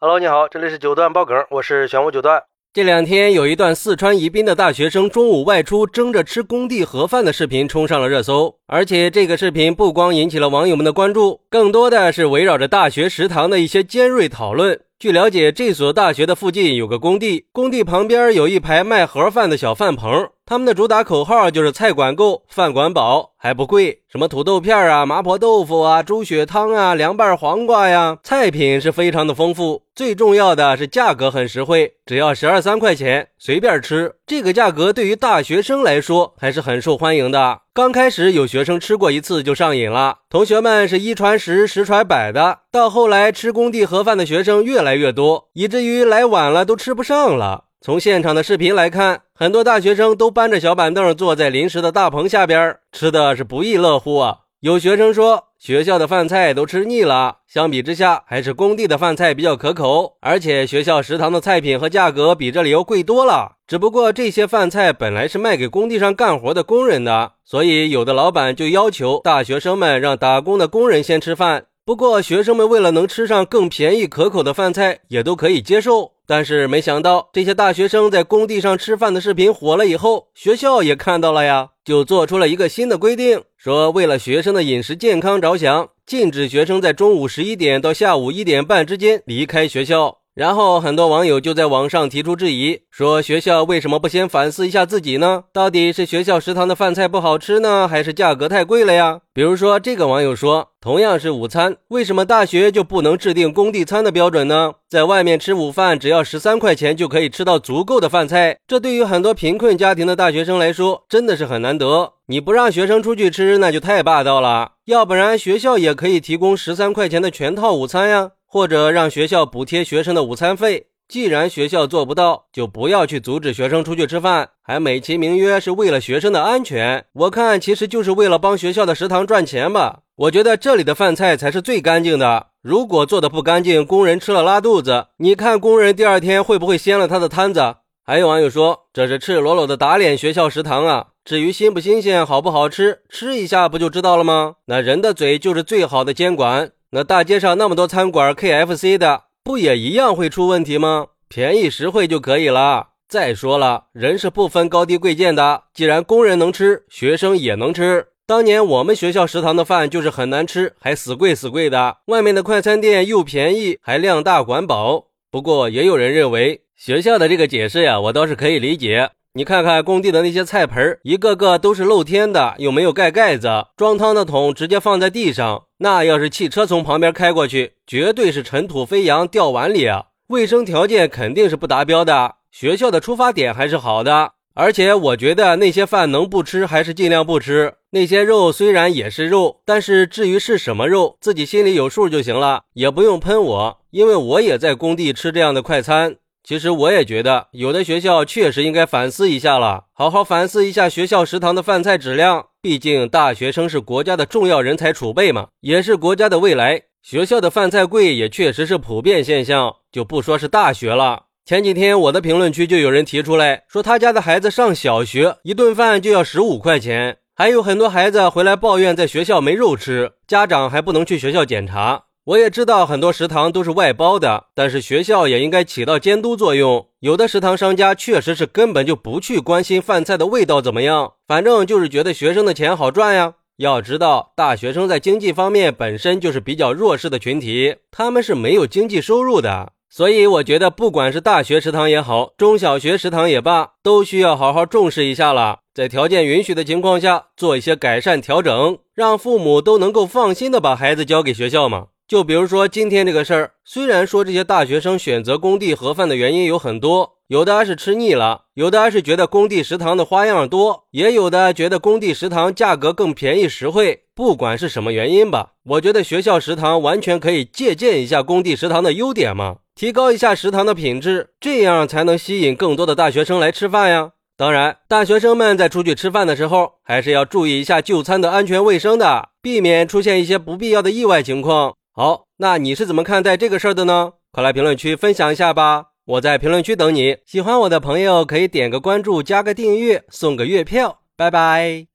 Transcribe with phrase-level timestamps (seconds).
[0.00, 2.40] Hello，你好，这里是九段爆梗，我是玄武九段。
[2.72, 14.80] 这两天有一段四川宜宾的大学生中午外出争着吃工地盒饭的视频冲上了热搜，而且这个视频不光引起了网友们的关注，更多的是围绕着大学食堂的一些尖锐讨论。
[15.00, 23.32] 据了解，这所大学的附近有个工地，工地旁边有一排卖盒饭的小饭棚，他们的主打口号就是菜管够，饭管饱。
[23.36, 29.82] 还不贵，什么土豆片啊、麻婆豆腐啊、猪血汤啊、凉拌黄瓜呀，菜品是非常的丰富。
[29.94, 34.14] 最重要的是价格很实惠，只要十二三块钱，随便吃。
[34.26, 37.60] 这个价格对于大学生来说还是很受欢迎的。
[37.74, 42.60] 刚开始有学生吃过一次就上瘾了，同学们是一传十，十传百的。
[42.72, 47.66] 到后来吃工地盒饭的学生越来越多，以至于来晚了都吃不上了。
[47.80, 54.38] 从现场的视频来看，很多大学生都搬着小板凳坐在临时的大棚下边，吃的是不亦乐乎啊！
[54.58, 63.52] 有学生说，学校的饭菜都吃腻了，相比之下，还是工地的饭菜比较可口，而且学校食堂的菜品和价格比这里要贵多了。
[63.68, 71.66] 只不过这些饭菜本来是卖给工地上干活的工人的，所以有的老板就要求大学生们让打工的工人先吃饭。
[71.84, 76.14] 不过学生们为了能吃上更便宜可口的饭菜，也都可以接受。
[76.28, 90.18] 但是没想到，这些大学生在工地上吃饭的视频火了以后，学校也看到了呀，就做出了一个新的规定，说为了学生的饮食健康着想，禁止学生在中午十一点到下午一点半之间离开学校。
[90.38, 95.42] 然后很多网友就在网上提出质疑，说学校为什么不先反思一下自己呢？
[95.52, 99.18] 到底是学校食堂的饭菜不好吃呢，还是价格太贵了呀？
[99.34, 104.74] 比如说，这个网友说，同样是午餐，为什么大学就不能制定工地餐的标准呢？
[104.88, 112.12] 在外面吃午饭只要十三块钱就可以吃到足够的饭菜，这对于很多贫困家庭的大学生来说真的是很难得。
[112.26, 114.74] 你不让学生出去吃，那就太霸道了。
[114.84, 118.30] 要不然学校也可以提供十三块钱的全套午餐呀。
[118.48, 120.86] 或者让学校补贴学生的午餐费。
[121.06, 127.06] 既然学校做不到，就不要去阻止学生出去吃饭，还美其名曰是为了学生的安全。
[127.14, 130.00] 我看其实就是为了帮学校的食堂赚钱吧。
[130.16, 132.48] 我觉得这里的饭菜才是最干净的。
[132.60, 137.76] 如果做的不干净，工人吃了拉肚子，你看工人第二天会不会掀了他的摊子？
[138.04, 141.06] 还有网友说这是赤裸裸的打脸学校食堂啊！
[141.24, 144.56] 至于新不新鲜、好不好吃，吃一下不就知道了吗？
[144.66, 146.72] 那人的嘴就是最好的监管。
[146.90, 151.08] 那大街上那么多餐馆，KFC 的不也一样会出问题吗？
[151.28, 152.88] 便宜实惠就可以了。
[153.06, 158.06] 再说了，人是不分高低贵贱的，既然工人能吃，学生也能吃。
[158.26, 161.98] 当年我们学校食堂的饭就是很难吃，还死贵死贵的。
[162.06, 165.08] 外面的快餐店又便宜，还量大管饱。
[165.30, 169.10] 不过也有人认为学校的这个解释呀，我倒是可以理解。
[169.34, 175.64] 你看看工地的那些菜盆，一个个都是露天的，又没有盖盖子，装汤的桶直接放在地上。
[175.78, 180.06] 那要是汽车从旁边开过去，绝对是尘土飞扬，掉碗里啊！
[180.28, 182.36] 卫生条件肯定是不达标的。
[182.50, 187.74] 学校的出发点还是好的，而且我觉得那些饭能不吃还是尽量不吃。
[187.90, 196.16] 那些肉虽然也是肉，但是至于是什么肉，自己心里有数就行了，也不用喷我，因为我也在工地吃这样的快餐。
[196.44, 202.46] 其实我也觉得，有的学校确实应该反思一下了，好好反思一下学校食堂的饭菜质量。
[202.62, 206.82] 毕竟大学生是国家的重要人才储备嘛，也是国家的未来。
[207.02, 211.24] 学校的饭菜贵也确实是普遍现象，就不说是大学了。
[211.44, 222.04] 前几天我的评论区就有人提出来说，他家的孩子上小学，一顿饭就要十五块钱，还有很多孩子回来抱怨在学校没肉吃，家长还不能去学校检查。
[222.28, 226.86] 我也知道很多食堂都是外包的，但是学校也应该起到监督作用。
[227.00, 233.36] 有的食堂商家确实是根本就不去关心饭菜的味道怎么样，反正就是觉得学生的钱好赚呀。
[233.56, 239.72] 要知道，大学生在经济方面本身就是比较弱势的群体，他们是没有经济收入的。
[239.88, 245.60] 所以我觉得，不管是大学食堂也好，中小学食堂也罢，都需要好好重视一下了。
[245.72, 251.86] 在条件允许的情况下，做一些改善调整，让父母都能够放心的把孩子交给学校嘛。
[252.08, 264.04] 就比如说今天这个事儿，虽然说这些大学生选择工地盒饭的原因有很多，有的是吃腻了，有的是觉得工地食堂的花样多，也有的觉得工地食堂价格更便宜实惠。
[264.14, 274.12] 不管是什么原因吧，我觉得学校食堂完全可以借鉴一下工地食堂的优点嘛，提高一下食堂的品质，这样才能吸引更多的大学生来吃饭呀。
[274.34, 281.74] 当然，大学生们在出去吃饭的时候，还是要注意一下就餐的安全卫生的，避免出现一些不必要的意外情况。
[281.98, 284.12] 好，那你是怎么看待这个事儿的呢？
[284.30, 285.86] 快来评论区分享一下吧！
[286.04, 287.16] 我在评论区等你。
[287.26, 291.00] 喜欢我的朋友可以点个关注，加个订阅，送个月票。
[291.16, 291.88] 拜拜。